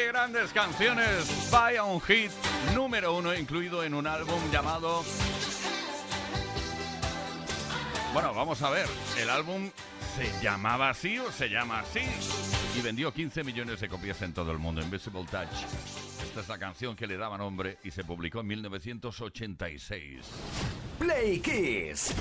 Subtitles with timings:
[0.00, 1.50] Grandes canciones.
[1.50, 2.30] Vaya un hit
[2.74, 5.04] número uno incluido en un álbum llamado...
[8.12, 8.86] Bueno, vamos a ver.
[9.18, 9.70] El álbum
[10.16, 12.00] se llamaba así o se llama así.
[12.78, 14.82] Y vendió 15 millones de copias en todo el mundo.
[14.82, 15.48] Invisible Touch.
[16.22, 20.26] Esta es la canción que le daba nombre y se publicó en 1986.
[20.98, 22.14] Play Kiss.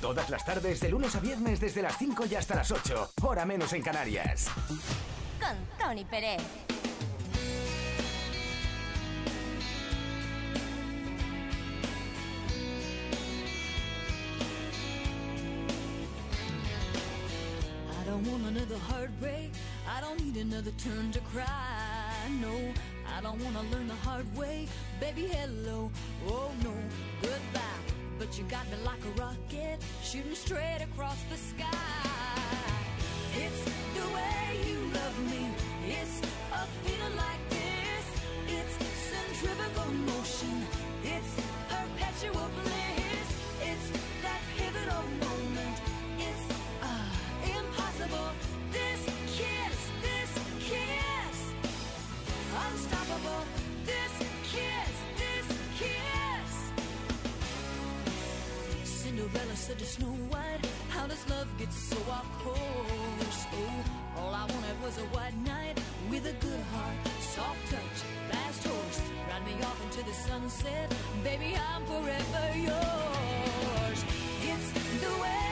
[0.00, 3.12] Todas las tardes, de lunes a viernes, desde las 5 y hasta las 8.
[3.22, 4.48] Hora menos en Canarias.
[5.48, 6.42] Con Tony Pérez.
[18.04, 19.52] don't want another heartbreak.
[19.86, 21.46] I don't need another turn to cry.
[22.40, 22.54] No,
[23.16, 24.66] I don't want to learn the hard way.
[24.98, 25.90] Baby, hello.
[26.26, 26.72] Oh, no,
[27.22, 27.60] goodbye.
[28.18, 31.68] But you got me like a rocket, shooting straight across the sky.
[33.34, 34.87] It's the way you
[35.30, 35.42] me.
[35.86, 36.20] It's
[36.52, 38.04] a feeling like this.
[38.56, 38.74] It's
[39.10, 40.56] centrifugal motion.
[41.04, 41.32] It's
[41.68, 43.28] perpetual bliss.
[43.70, 43.86] It's
[44.22, 45.76] that pivotal moment.
[46.18, 46.44] It's
[46.82, 47.06] uh,
[47.58, 48.30] impossible.
[48.72, 49.00] This
[49.36, 49.76] kiss,
[50.06, 50.30] this
[50.68, 51.38] kiss,
[52.66, 53.42] unstoppable.
[53.84, 54.14] This
[54.52, 55.46] kiss, this
[55.80, 56.52] kiss.
[58.84, 63.44] Cinderella said to Snow White, How does love get so off course?
[63.52, 65.76] Oh, all I wanted was a white knight
[66.10, 67.98] with a good heart, soft touch,
[68.30, 69.00] fast horse.
[69.28, 70.92] Ride me off into the sunset,
[71.22, 74.00] baby, I'm forever yours.
[74.50, 74.68] It's
[75.04, 75.47] the way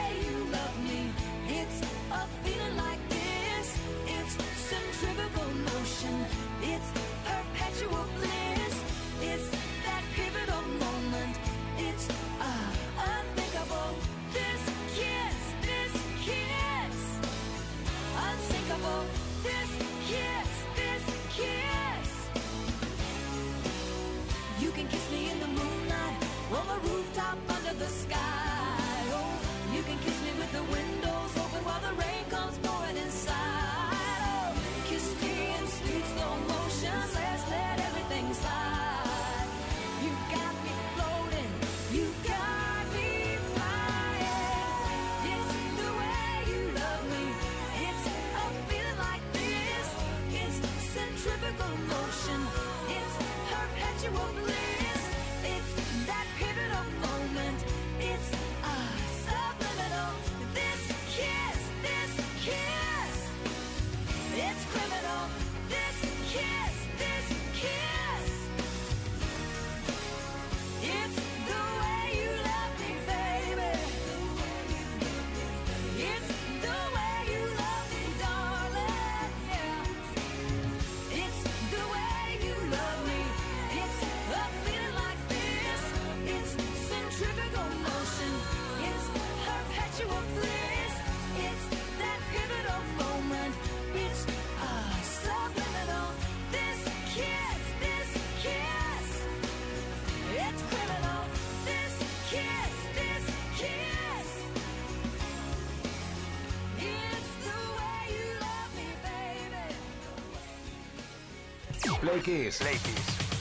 [112.07, 112.59] Play Kiss.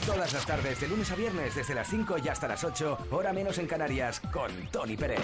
[0.05, 3.33] Todas las tardes, de lunes a viernes, desde las 5 y hasta las 8, hora
[3.33, 5.21] menos en Canarias, con Tony Pérez.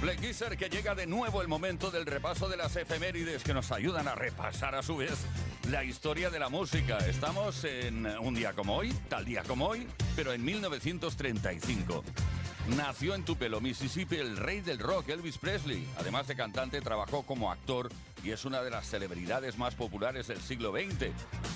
[0.00, 3.70] Black Kisser, que llega de nuevo el momento del repaso de las efemérides que nos
[3.70, 5.26] ayudan a repasar a su vez
[5.70, 6.96] la historia de la música.
[6.98, 9.86] Estamos en un día como hoy, tal día como hoy,
[10.16, 12.02] pero en 1935.
[12.76, 15.86] Nació en Tupelo, Mississippi, el rey del rock, Elvis Presley.
[15.98, 17.90] Además de cantante, trabajó como actor
[18.24, 21.10] y es una de las celebridades más populares del siglo XX,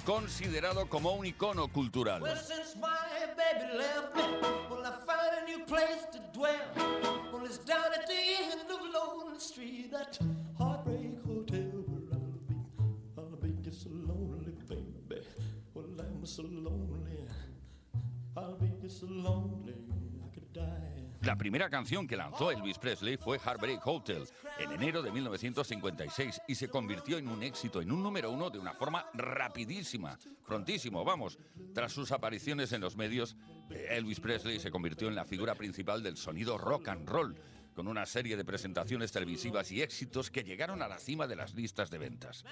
[0.04, 2.22] considerado como un icono cultural.
[18.38, 19.87] I'll so lonely.
[21.22, 24.22] La primera canción que lanzó Elvis Presley fue Heartbreak Hotel
[24.58, 28.58] en enero de 1956 y se convirtió en un éxito, en un número uno de
[28.58, 30.16] una forma rapidísima,
[30.46, 31.38] prontísimo, vamos.
[31.74, 33.36] Tras sus apariciones en los medios,
[33.70, 37.34] eh, Elvis Presley se convirtió en la figura principal del sonido rock and roll,
[37.74, 41.54] con una serie de presentaciones televisivas y éxitos que llegaron a la cima de las
[41.54, 42.44] listas de ventas.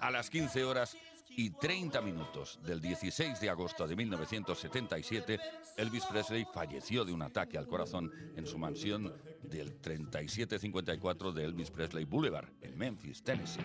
[0.00, 0.96] A las 15 horas
[1.36, 5.38] y 30 minutos del 16 de agosto de 1977,
[5.76, 11.70] Elvis Presley falleció de un ataque al corazón en su mansión del 3754 de Elvis
[11.70, 13.64] Presley Boulevard, en Memphis, Tennessee.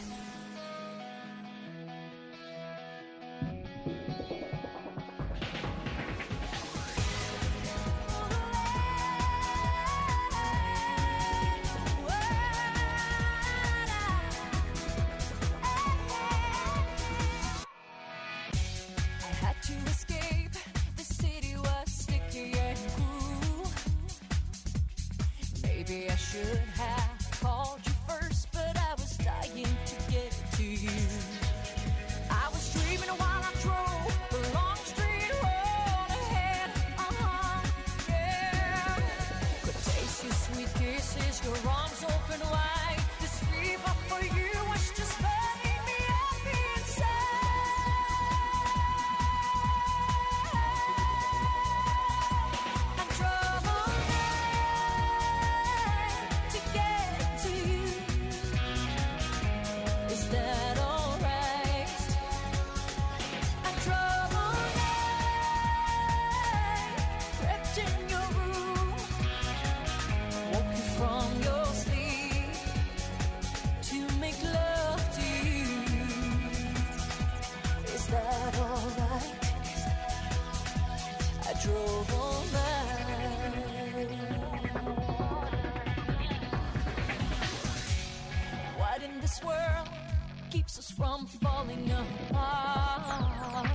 [90.51, 91.89] keeps us from falling
[92.29, 93.69] apart.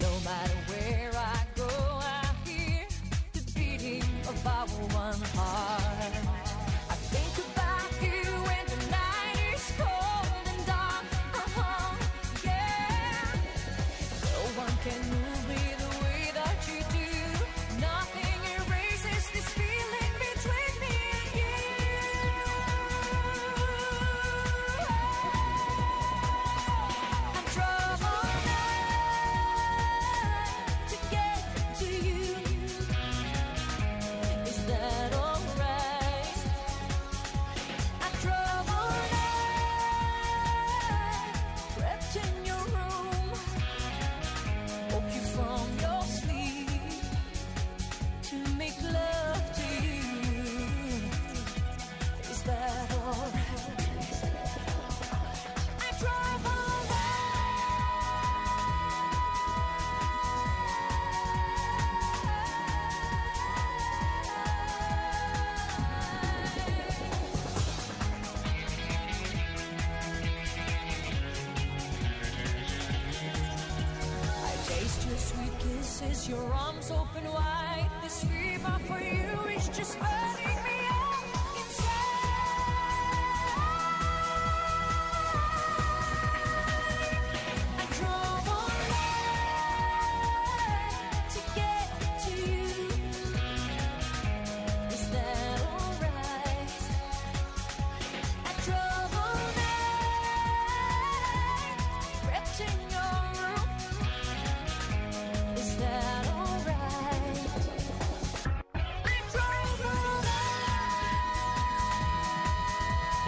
[0.00, 2.86] No matter where I go, I hear
[3.32, 5.73] the beating of our one heart.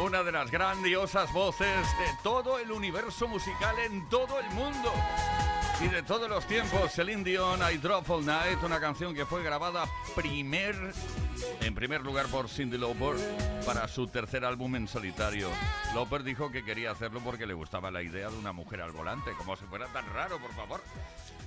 [0.07, 4.93] Una de las grandiosas voces de todo el universo musical en todo el mundo.
[5.81, 9.43] Y de todos los tiempos, Celine Dion, I Drop All Night, una canción que fue
[9.43, 9.85] grabada
[10.15, 10.77] primer,
[11.61, 13.17] en primer lugar por Cindy Lauper
[13.67, 15.51] para su tercer álbum en solitario.
[15.93, 19.33] Lauper dijo que quería hacerlo porque le gustaba la idea de una mujer al volante,
[19.37, 20.85] como si fuera tan raro, por favor.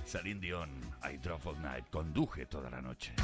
[0.04, 0.70] Celine Dion,
[1.10, 3.14] I Drop All Night, conduje toda la noche.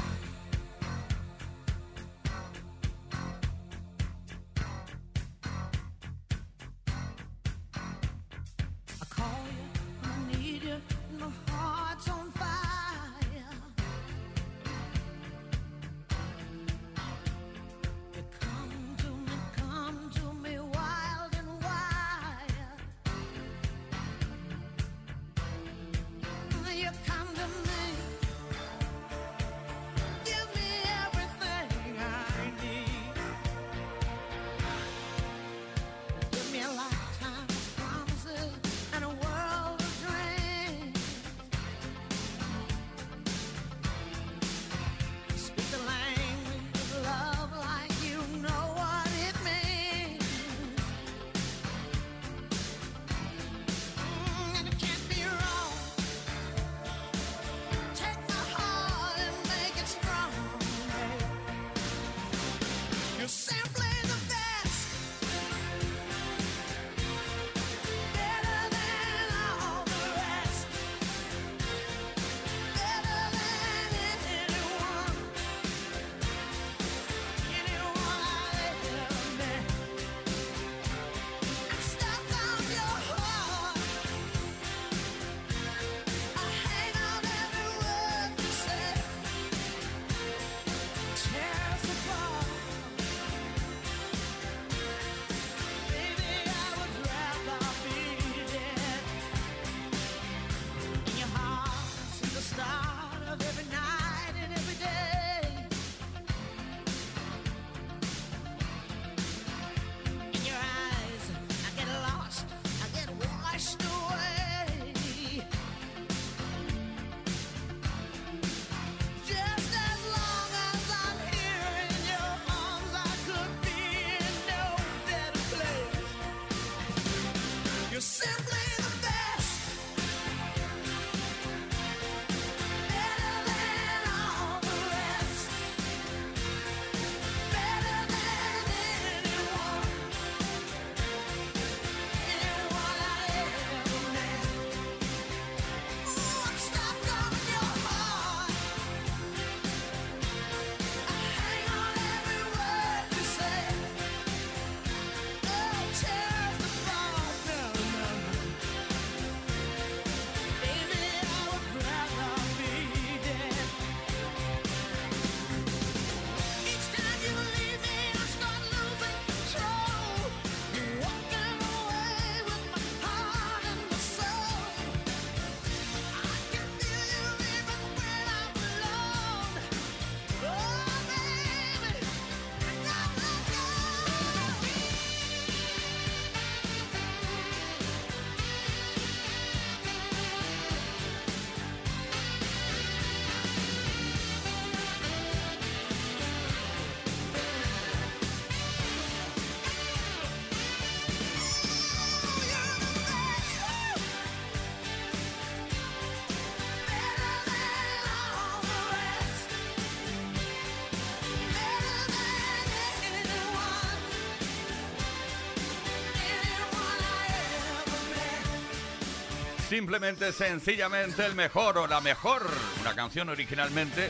[219.67, 222.41] Simplemente, sencillamente el mejor o la mejor.
[222.81, 224.09] Una canción originalmente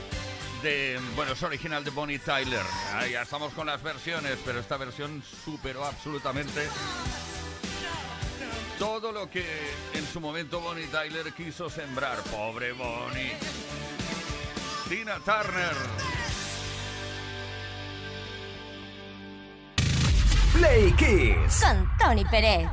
[0.62, 1.00] de.
[1.16, 2.62] Bueno, es original de Bonnie Tyler.
[2.94, 6.68] Ahí ya estamos con las versiones, pero esta versión superó absolutamente
[8.78, 9.46] todo lo que
[9.94, 12.18] en su momento Bonnie Tyler quiso sembrar.
[12.24, 13.34] Pobre Bonnie.
[14.88, 15.76] Tina Turner.
[20.54, 21.62] Play Kiss.
[21.62, 22.68] Con Tony Pérez.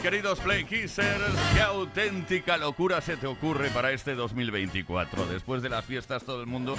[0.00, 5.26] Queridos Play Kissers, qué auténtica locura se te ocurre para este 2024.
[5.26, 6.76] Después de las fiestas todo el mundo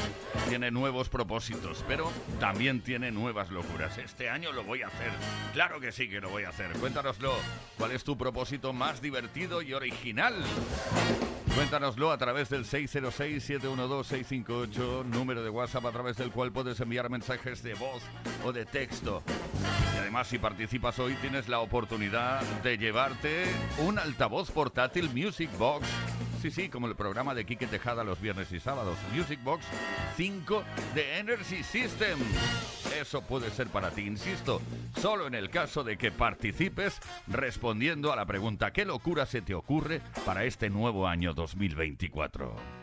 [0.49, 3.97] tiene nuevos propósitos, pero también tiene nuevas locuras.
[3.97, 5.11] Este año lo voy a hacer.
[5.53, 6.71] Claro que sí que lo voy a hacer.
[6.73, 7.33] Cuéntanoslo.
[7.77, 10.35] ¿Cuál es tu propósito más divertido y original?
[11.55, 17.61] Cuéntanoslo a través del 606-712-658, número de WhatsApp a través del cual puedes enviar mensajes
[17.61, 18.01] de voz
[18.43, 19.21] o de texto.
[19.93, 22.75] Y además, si participas hoy, tienes la oportunidad de
[23.79, 25.85] un altavoz portátil Music Box.
[26.41, 28.97] Sí, sí, como el programa de Quique Tejada los viernes y sábados.
[29.13, 29.65] Music Box
[30.15, 30.63] 5
[30.95, 32.17] de Energy System.
[32.97, 34.61] Eso puede ser para ti, insisto,
[35.01, 39.53] solo en el caso de que participes respondiendo a la pregunta ¿qué locura se te
[39.53, 42.82] ocurre para este nuevo año 2024?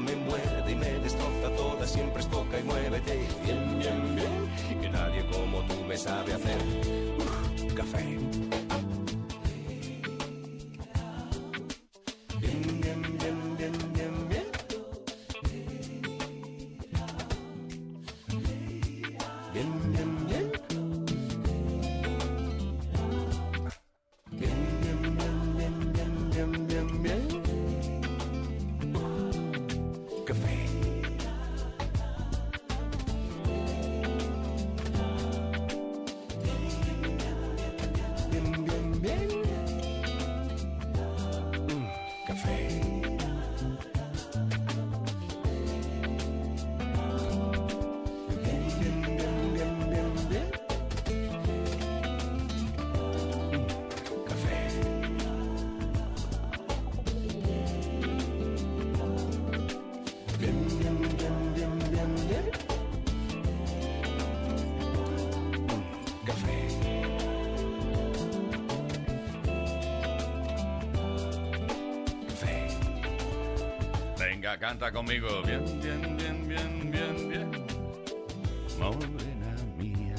[0.00, 3.18] me muerde y me destroza toda, siempre es toca y muévete.
[3.44, 6.58] Bien, bien, bien, que nadie como tú me sabe hacer
[7.74, 8.59] café.
[74.58, 75.42] Canta conmigo.
[75.42, 77.66] Bien, bien, bien, bien, bien, bien.
[78.78, 80.14] Morena mía.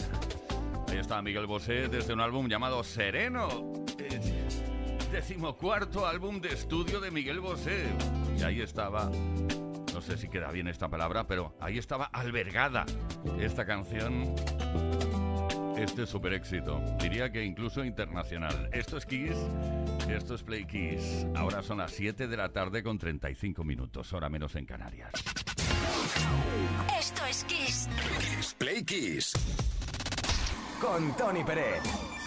[0.88, 3.84] Ahí está Miguel Bosé desde un álbum llamado Sereno.
[5.12, 7.86] Decimocuarto álbum de estudio de Miguel Bosé.
[8.40, 9.12] Y ahí estaba,
[9.94, 12.86] no sé si queda bien esta palabra, pero ahí estaba albergada
[13.40, 14.34] esta canción.
[15.78, 18.70] Este super éxito, diría que incluso internacional.
[18.72, 19.36] Esto es Kiss,
[20.10, 21.26] esto es Play Kiss.
[21.36, 25.12] Ahora son las 7 de la tarde con 35 minutos, hora menos en Canarias.
[27.00, 27.90] Esto es Kiss.
[28.58, 29.34] Play Kiss.
[30.80, 32.21] Con Tony Peret.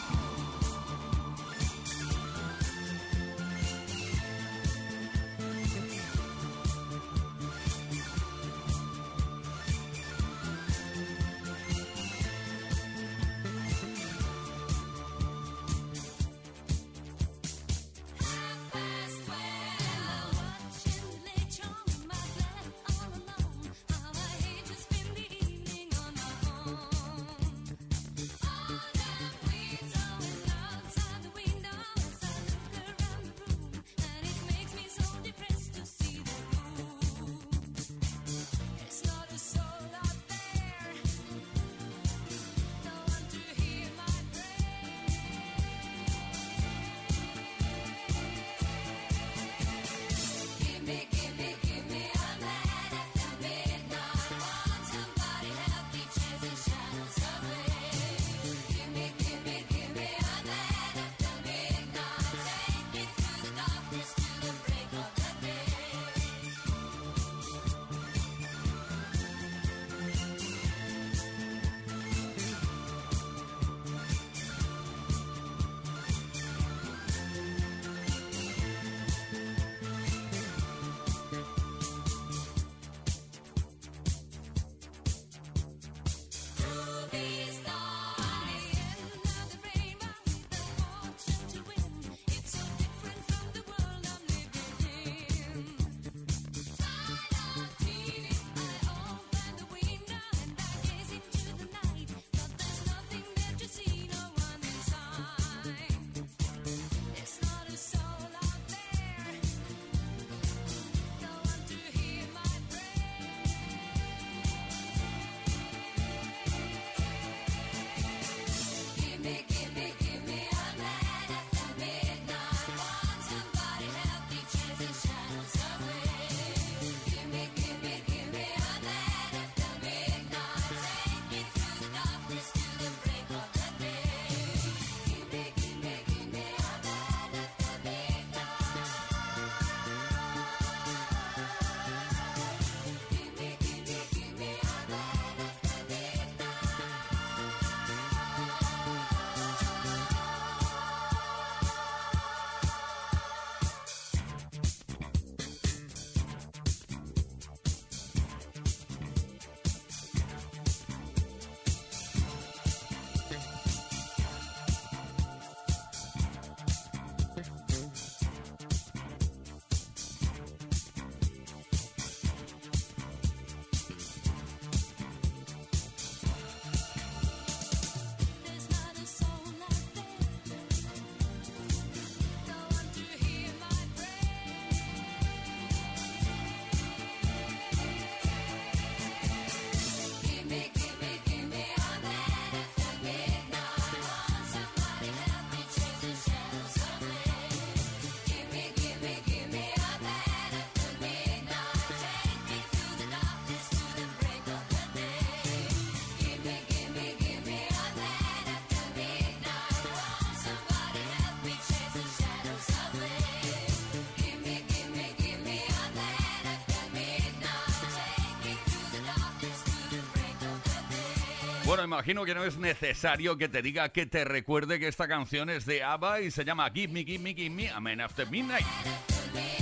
[221.67, 225.49] Bueno, imagino que no es necesario que te diga que te recuerde que esta canción
[225.49, 228.67] es de ABBA y se llama Give Me, Give Me, Give Me, Amen After Midnight.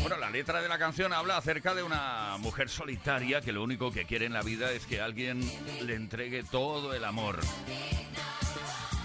[0.01, 3.93] Bueno, la letra de la canción habla acerca de una mujer solitaria que lo único
[3.93, 5.41] que quiere en la vida es que alguien
[5.83, 7.39] le entregue todo el amor.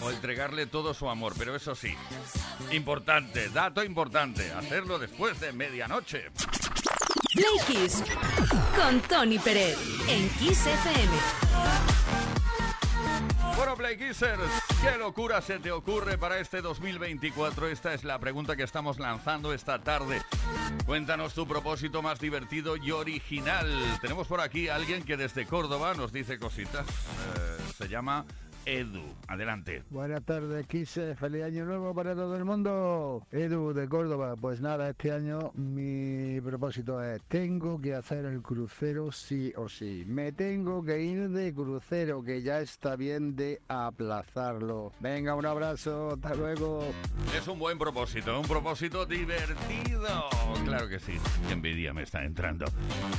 [0.01, 1.95] O entregarle todo su amor, pero eso sí,
[2.71, 6.25] importante, dato importante, hacerlo después de medianoche.
[7.33, 8.03] Play Kiss
[8.75, 12.06] con Tony Pérez en Kiss FM.
[13.57, 17.67] Bueno, Play ¿qué locura se te ocurre para este 2024?
[17.67, 20.21] Esta es la pregunta que estamos lanzando esta tarde.
[20.85, 23.67] Cuéntanos tu propósito más divertido y original.
[23.99, 26.85] Tenemos por aquí a alguien que desde Córdoba nos dice cositas.
[26.87, 28.25] Eh, se llama
[28.67, 29.01] Edu.
[29.29, 29.83] Adelante.
[29.89, 31.15] Buenas tardes, Kise.
[31.15, 33.25] Feliz año nuevo para todo el mundo.
[33.31, 34.35] Edu de Córdoba.
[34.35, 40.03] Pues nada, este año mi propósito es, tengo que hacer el crucero sí o sí.
[40.05, 44.91] Me tengo que ir de crucero, que ya está bien de aplazarlo.
[44.99, 46.11] Venga, un abrazo.
[46.11, 46.83] Hasta luego.
[47.37, 50.29] Es un buen propósito, un propósito divertido.
[50.65, 51.13] Claro que sí.
[51.47, 52.65] Qué envidia me está entrando.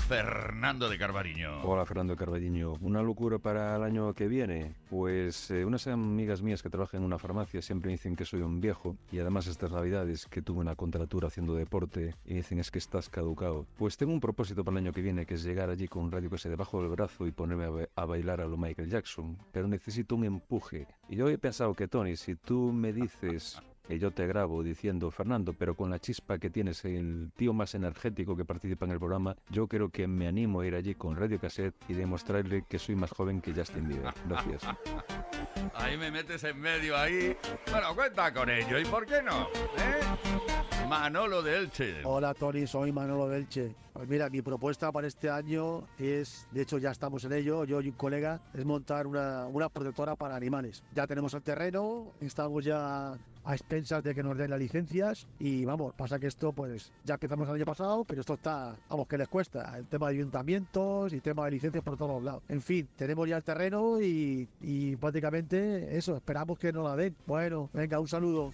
[0.09, 1.63] Fernando de Carvariño.
[1.63, 4.75] Hola Fernando Carballiño, una locura para el año que viene.
[4.91, 8.61] Pues eh, unas amigas mías que trabajan en una farmacia siempre dicen que soy un
[8.61, 12.79] viejo y además estas navidades que tuve una contratura haciendo deporte y dicen es que
[12.79, 13.67] estás caducado.
[13.77, 16.13] Pues tengo un propósito para el año que viene que es llegar allí con un
[16.13, 19.39] radio que se debajo del brazo y ponerme a, a bailar a lo Michael Jackson,
[19.53, 20.87] pero necesito un empuje.
[21.09, 25.11] Y yo he pensado que Tony, si tú me dices que yo te grabo diciendo,
[25.11, 28.99] Fernando, pero con la chispa que tienes, el tío más energético que participa en el
[28.99, 32.79] programa, yo creo que me animo a ir allí con Radio Cassette y demostrarle que
[32.79, 34.13] soy más joven que Justin Bieber.
[34.29, 34.63] Gracias.
[35.75, 37.37] Ahí me metes en medio ahí.
[37.71, 38.79] Bueno, cuenta con ello.
[38.79, 39.43] ¿Y por qué no?
[39.43, 40.87] ¿Eh?
[40.89, 42.01] Manolo de Elche.
[42.05, 43.75] Hola Tony, soy Manolo Delche.
[43.93, 47.81] Pues mira, mi propuesta para este año es, de hecho ya estamos en ello, yo
[47.81, 50.83] y un colega, es montar una, una protectora para animales.
[50.95, 55.65] Ya tenemos el terreno, estamos ya a expensas de que nos den las licencias y
[55.65, 59.19] vamos, pasa que esto pues ya empezamos el año pasado, pero esto está, vamos, que
[59.19, 59.77] les cuesta.
[59.77, 62.43] El tema de ayuntamientos y tema de licencias por todos lados.
[62.49, 67.17] En fin, tenemos ya el terreno y, y prácticamente eso, esperamos que nos la den.
[67.27, 68.53] Bueno, venga, un saludo.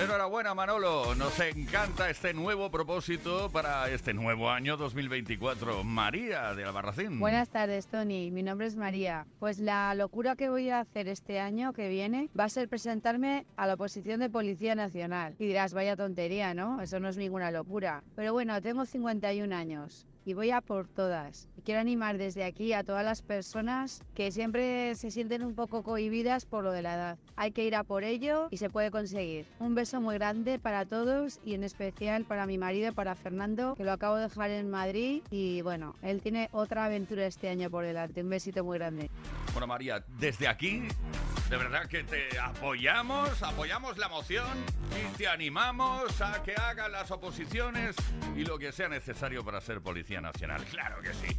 [0.00, 1.16] Enhorabuena, Manolo.
[1.16, 5.82] Nos encanta este nuevo propósito para este nuevo año 2024.
[5.82, 7.18] María de Albarracín.
[7.18, 8.30] Buenas tardes, Tony.
[8.30, 9.26] Mi nombre es María.
[9.40, 13.44] Pues la locura que voy a hacer este año que viene va a ser presentarme
[13.56, 15.34] a la oposición de Policía Nacional.
[15.38, 16.80] Y dirás, vaya tontería, ¿no?
[16.80, 18.02] Eso no es ninguna locura.
[18.14, 21.48] Pero bueno, tengo 51 años y voy a por todas.
[21.56, 25.82] Y quiero animar desde aquí a todas las personas que siempre se sienten un poco
[25.82, 27.18] cohibidas por lo de la edad.
[27.36, 29.46] Hay que ir a por ello y se puede conseguir.
[29.58, 33.84] Un beso muy grande para todos y en especial para mi marido, para Fernando, que
[33.84, 37.86] lo acabo de dejar en Madrid y bueno, él tiene otra aventura este año por
[37.86, 38.22] delante.
[38.22, 39.08] Un besito muy grande.
[39.54, 40.82] Bueno, María, desde aquí,
[41.48, 44.46] de verdad que te apoyamos, apoyamos la moción
[44.92, 47.96] y te animamos a que hagan las oposiciones
[48.36, 50.64] y lo que sea necesario para ser Policía Nacional.
[50.70, 51.36] Claro que sí.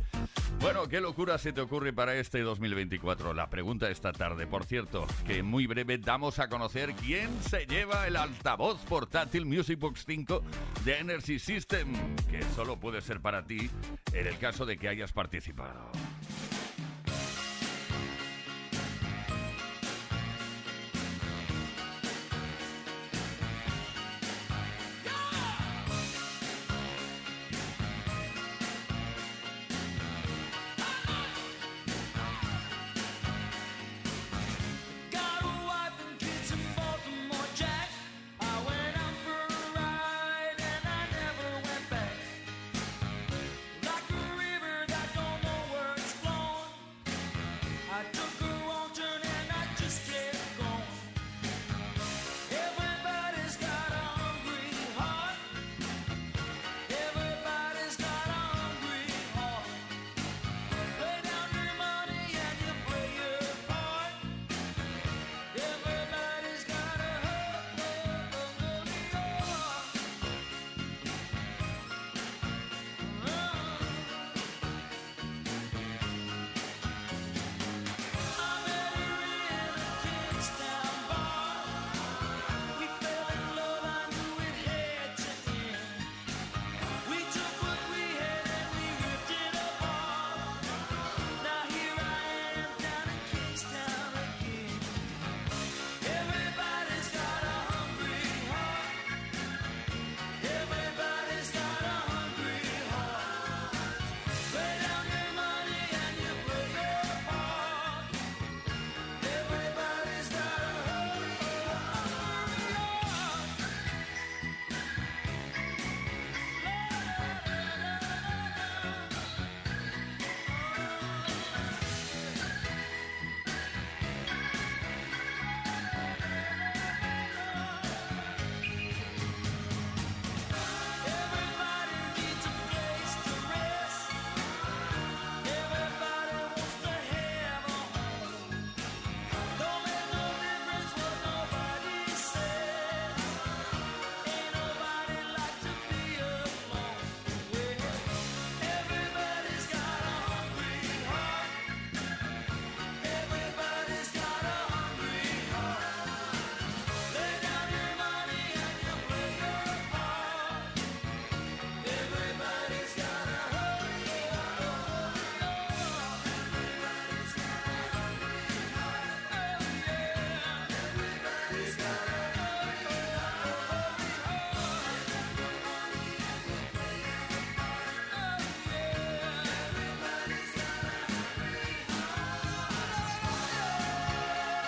[0.60, 3.34] Bueno, ¿qué locura se te ocurre para este 2024?
[3.34, 4.48] La pregunta esta tarde.
[4.48, 9.80] Por cierto, que muy breve damos a conocer quién se lleva el altavoz portátil Music
[9.80, 10.44] Box 5
[10.84, 11.94] de Energy System,
[12.30, 13.70] que solo puede ser para ti
[14.12, 15.92] en el caso de que hayas participado.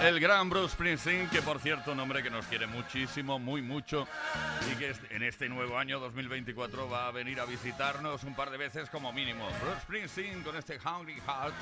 [0.01, 4.07] El gran Bruce Springsteen, que por cierto, un hombre que nos quiere muchísimo, muy mucho,
[4.71, 8.57] y que en este nuevo año 2024 va a venir a visitarnos un par de
[8.57, 9.47] veces como mínimo.
[9.61, 11.53] Bruce Springsteen con este Hungry Heart,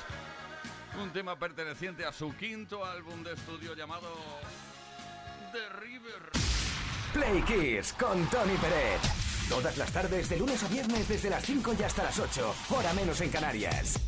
[1.02, 4.08] un tema perteneciente a su quinto álbum de estudio llamado
[5.52, 6.30] The River.
[7.12, 9.00] Play Kiss con Tony Peret.
[9.50, 12.54] Todas las tardes, de lunes a viernes, desde las 5 y hasta las 8.
[12.70, 14.00] Hora menos en Canarias.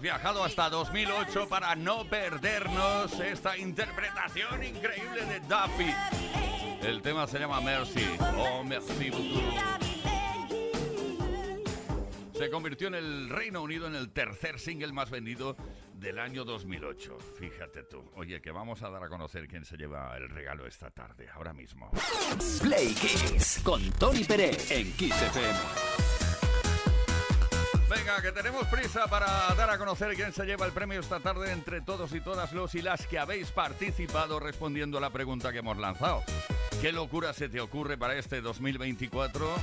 [0.00, 5.94] Hemos viajado hasta 2008 para no perdernos esta interpretación increíble de Duffy.
[6.80, 8.06] El tema se llama Mercy.
[8.38, 9.42] Oh, Merci beaucoup.
[12.32, 15.54] Se convirtió en el Reino Unido en el tercer single más vendido
[15.92, 17.18] del año 2008.
[17.38, 18.02] Fíjate tú.
[18.14, 21.52] Oye, que vamos a dar a conocer quién se lleva el regalo esta tarde, ahora
[21.52, 21.90] mismo.
[22.62, 26.09] Play Kiss con Tony Peret en Kiss FM.
[27.90, 29.26] Venga, que tenemos prisa para
[29.56, 32.76] dar a conocer quién se lleva el premio esta tarde entre todos y todas los
[32.76, 36.22] y las que habéis participado respondiendo a la pregunta que hemos lanzado.
[36.80, 39.56] ¿Qué locura se te ocurre para este 2024?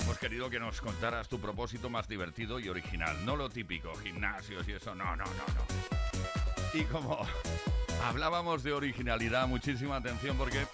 [0.00, 4.66] Hemos querido que nos contaras tu propósito más divertido y original, no lo típico, gimnasios
[4.66, 6.78] y eso, no, no, no, no.
[6.80, 7.18] Y como
[8.02, 10.66] hablábamos de originalidad, muchísima atención porque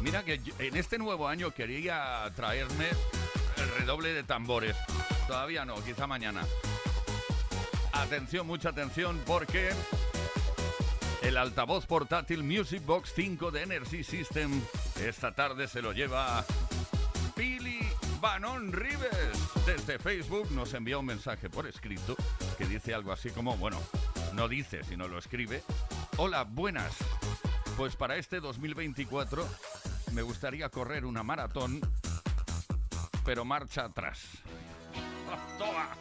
[0.00, 2.88] mira que en este nuevo año quería traerme
[3.58, 4.74] el redoble de tambores.
[5.26, 6.42] Todavía no, quizá mañana.
[7.92, 9.70] Atención, mucha atención, porque
[11.22, 14.60] el altavoz portátil Music Box 5 de Energy System
[15.00, 16.44] esta tarde se lo lleva
[17.34, 17.80] Pili
[18.20, 19.66] Banón Rives.
[19.66, 22.14] Desde Facebook nos envía un mensaje por escrito
[22.56, 23.80] que dice algo así como, bueno,
[24.34, 25.62] no dice, sino lo escribe.
[26.18, 26.94] Hola, buenas.
[27.76, 29.48] Pues para este 2024
[30.12, 31.80] me gustaría correr una maratón,
[33.24, 34.20] pero marcha atrás.
[35.58, 35.96] 走吧。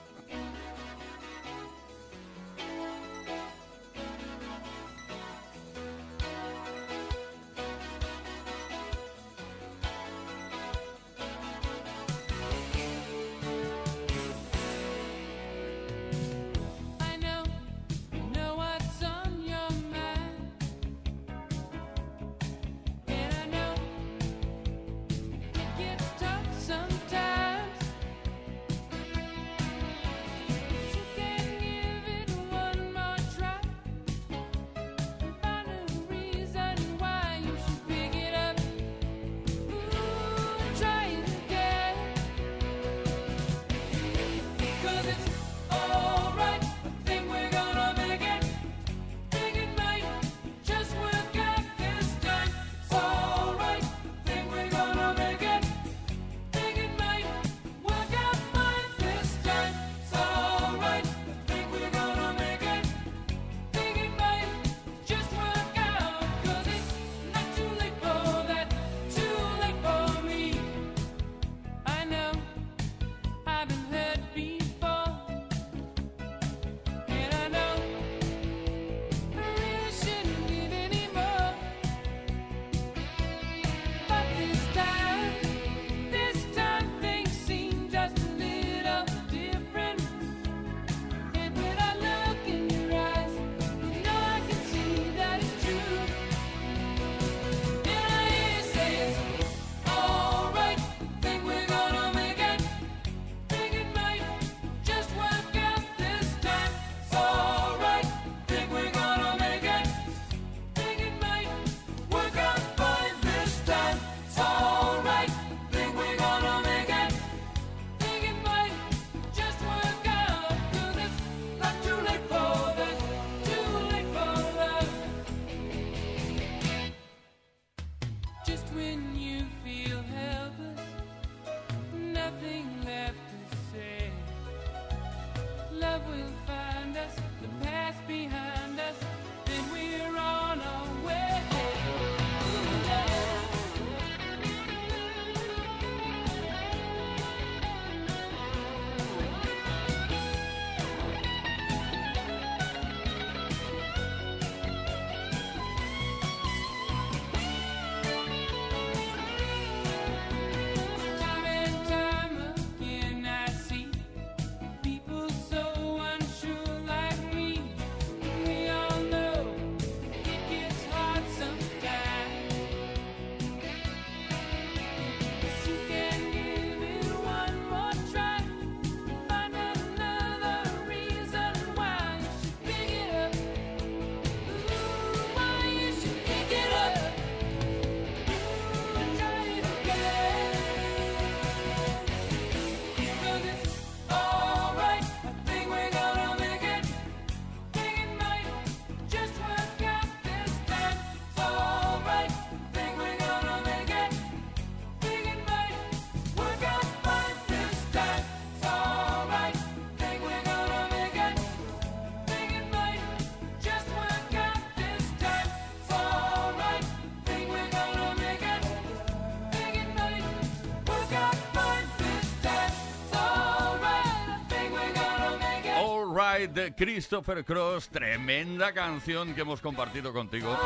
[226.47, 230.57] De Christopher Cross, tremenda canción que hemos compartido contigo.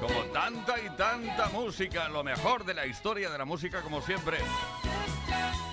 [0.00, 4.38] Como tanta y tanta música, lo mejor de la historia de la música como siempre.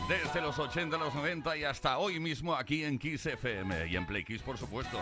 [0.10, 4.06] Desde los 80, los 90 y hasta hoy mismo aquí en Kiss FM y en
[4.06, 5.02] Play Kiss por supuesto.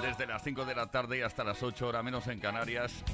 [0.00, 3.04] Desde las 5 de la tarde y hasta las 8 horas menos en Canarias.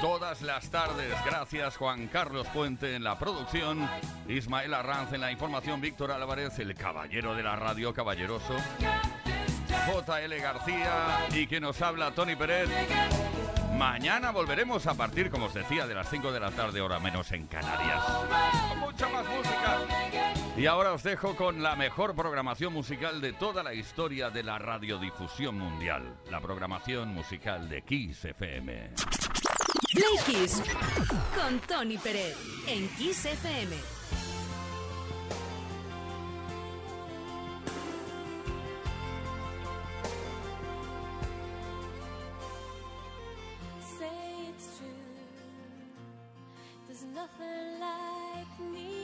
[0.00, 3.88] Todas las tardes, gracias Juan Carlos Puente en la producción,
[4.28, 8.54] Ismael Arranz en la información, Víctor Álvarez, el caballero de la radio, caballeroso,
[9.86, 12.68] JL García y que nos habla Tony Pérez.
[13.76, 17.32] Mañana volveremos a partir, como os decía, de las 5 de la tarde, hora menos
[17.32, 18.02] en Canarias.
[18.68, 19.78] Con mucha más música.
[20.56, 24.58] Y ahora os dejo con la mejor programación musical de toda la historia de la
[24.58, 26.16] radiodifusión mundial.
[26.30, 28.90] La programación musical de Kiss FM.
[30.26, 30.62] Kiss
[31.34, 32.36] con Tony Pérez
[32.68, 33.93] en Kiss FM.
[47.14, 49.03] Nothing like me